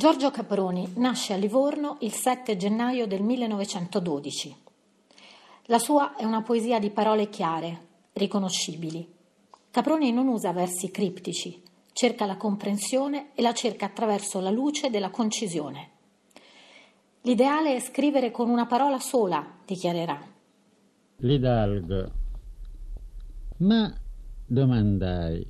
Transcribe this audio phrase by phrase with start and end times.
[0.00, 4.56] Giorgio Caproni nasce a Livorno il 7 gennaio del 1912.
[5.66, 9.06] La sua è una poesia di parole chiare, riconoscibili.
[9.70, 15.10] Caproni non usa versi criptici, cerca la comprensione e la cerca attraverso la luce della
[15.10, 15.90] concisione.
[17.20, 20.18] L'ideale è scrivere con una parola sola, dichiarerà.
[21.16, 22.10] L'Idalgo.
[23.58, 23.94] Ma
[24.46, 25.46] domandai.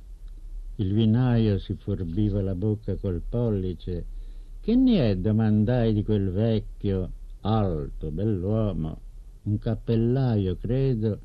[0.75, 4.19] Il vinaio si furbiva la bocca col pollice.
[4.61, 7.11] Che ne è, domandai di quel vecchio,
[7.41, 8.99] alto, bell'uomo,
[9.43, 11.19] un cappellaio, credo,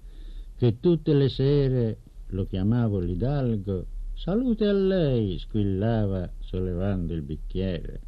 [0.57, 8.01] che tutte le sere, lo chiamavo l'Idalgo, salute a lei, squillava sollevando il bicchiere.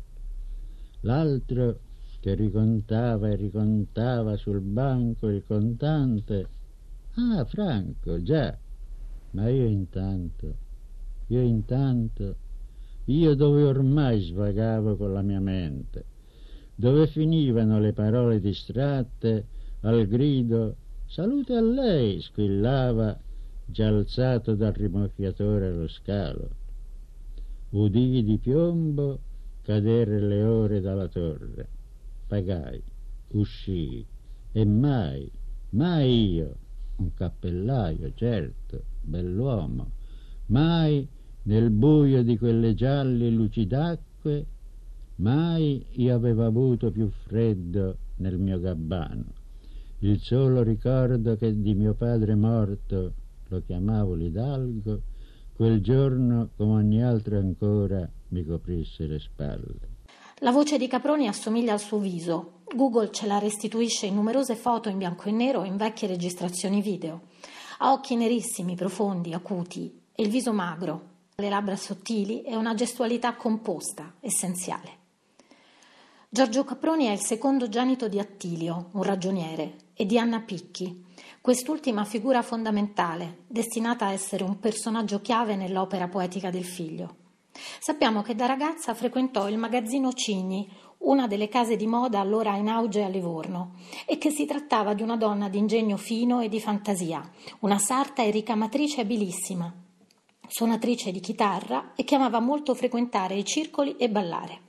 [1.03, 1.81] L'altro
[2.21, 6.49] che ricontava e ricontava sul banco il contante.
[7.17, 8.57] Ah, Franco, già,
[9.33, 10.57] ma io intanto,
[11.27, 12.37] io intanto,
[13.09, 16.05] io dove ormai svagavo con la mia mente,
[16.75, 19.47] dove finivano le parole distratte
[19.81, 23.19] al grido salute a lei, squillava
[23.65, 26.49] già alzato dal rimorchiatore allo scalo.
[27.71, 29.21] Udii di piombo
[29.63, 31.69] cadere le ore dalla torre
[32.29, 32.83] pagai,
[33.29, 34.07] uscii
[34.53, 35.31] e mai,
[35.71, 36.57] mai io,
[36.97, 39.93] un cappellaio, certo, bell'uomo,
[40.47, 41.09] mai
[41.49, 44.45] nel buio di quelle gialle luci d'acque,
[45.17, 49.25] mai io avevo avuto più freddo nel mio gabbano.
[50.01, 53.13] Il solo ricordo che di mio padre morto,
[53.49, 55.01] lo chiamavo l'Idalgo,
[55.57, 59.97] quel giorno, come ogni altro ancora, mi coprisse le spalle.
[60.41, 62.61] La voce di Caproni assomiglia al suo viso.
[62.77, 66.83] Google ce la restituisce in numerose foto in bianco e nero e in vecchie registrazioni
[66.83, 67.23] video.
[67.79, 73.37] Ha occhi nerissimi, profondi, acuti e il viso magro, le labbra sottili e una gestualità
[73.37, 74.97] composta, essenziale.
[76.29, 81.05] Giorgio Caproni è il secondogenito di Attilio, un ragioniere, e di Anna Picchi,
[81.41, 87.15] quest'ultima figura fondamentale, destinata a essere un personaggio chiave nell'opera poetica del figlio.
[87.79, 92.67] Sappiamo che da ragazza frequentò il magazzino Cigni, una delle case di moda allora in
[92.67, 93.75] auge a Livorno,
[94.07, 97.23] e che si trattava di una donna di ingegno fino e di fantasia,
[97.61, 99.87] una sarta e ricamatrice abilissima,
[100.49, 104.67] suonatrice di chitarra e che amava molto frequentare i circoli e ballare.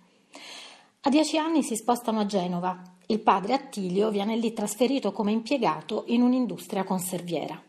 [1.01, 2.81] A dieci anni si spostano a Genova.
[3.07, 7.59] Il padre Attilio viene lì trasferito come impiegato in un'industria conserviera.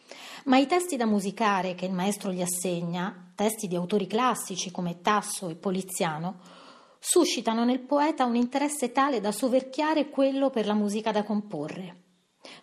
[0.46, 5.00] Ma i testi da musicare che il maestro gli assegna, testi di autori classici come
[5.00, 6.40] Tasso e Poliziano,
[6.98, 12.02] suscitano nel poeta un interesse tale da soverchiare quello per la musica da comporre.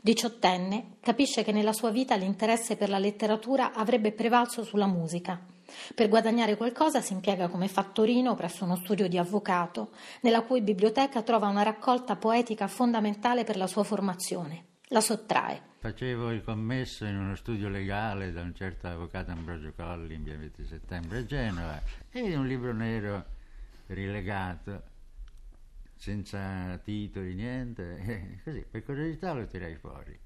[0.01, 5.51] Diciottenne, capisce che nella sua vita l'interesse per la letteratura avrebbe prevalso sulla musica
[5.95, 9.91] per guadagnare qualcosa si impiega come fattorino presso uno studio di avvocato,
[10.21, 14.72] nella cui biblioteca trova una raccolta poetica fondamentale per la sua formazione.
[14.93, 15.59] La sottrae.
[15.79, 20.37] Facevo il commesso in uno studio legale da un certo avvocato Ambrogio Colli in via
[20.37, 21.81] 20 settembre a Genova
[22.11, 23.25] e un libro nero
[23.87, 24.83] rilegato
[25.95, 30.19] senza titoli, niente, e così per curiosità lo tirai fuori.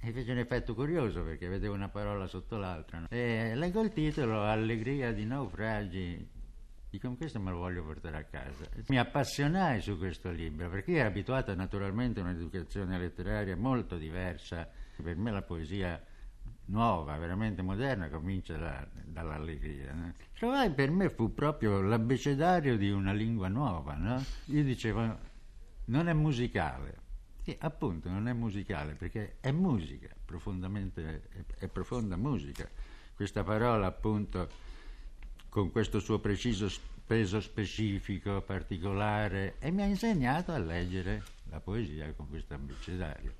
[0.00, 2.98] E fece un effetto curioso perché vedevo una parola sotto l'altra.
[2.98, 3.06] No?
[3.10, 6.28] E leggo il titolo Allegria di naufragi.
[6.92, 8.66] Dico, questo me lo voglio portare a casa.
[8.88, 14.68] Mi appassionai su questo libro perché ero abituato naturalmente a un'educazione letteraria molto diversa.
[15.02, 15.98] Per me la poesia
[16.66, 19.94] nuova, veramente moderna, comincia da, dall'allegria.
[19.94, 20.12] No?
[20.34, 23.94] Trovai per me fu proprio l'abbecedario di una lingua nuova.
[23.94, 24.22] No?
[24.48, 25.18] Io dicevo,
[25.86, 26.98] non è musicale,
[27.42, 32.68] sì, appunto, non è musicale perché è musica, profondamente, è, è profonda musica.
[33.14, 34.46] Questa parola, appunto,
[35.52, 36.66] con questo suo preciso
[37.06, 43.34] peso specifico, particolare, e mi ha insegnato a leggere la poesia con questo abecedario.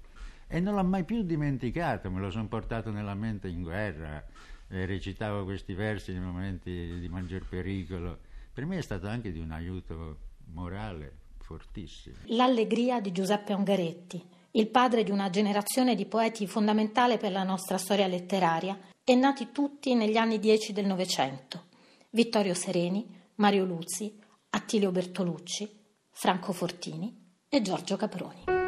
[0.47, 4.23] E non l'ho mai più dimenticato, me lo sono portato nella mente in guerra,
[4.69, 8.19] eh, recitavo questi versi nei momenti di maggior pericolo.
[8.53, 10.19] Per me è stato anche di un aiuto
[10.53, 12.17] morale fortissimo.
[12.27, 17.79] L'allegria di Giuseppe Ungaretti, il padre di una generazione di poeti fondamentale per la nostra
[17.79, 21.71] storia letteraria e nati tutti negli anni dieci del Novecento.
[22.15, 24.21] Vittorio Sereni, Mario Luzzi,
[24.51, 25.67] Attilio Bertolucci,
[26.11, 28.62] Franco Fortini e Giorgio Caproni.